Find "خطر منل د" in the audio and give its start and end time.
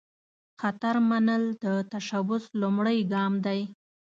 0.59-1.65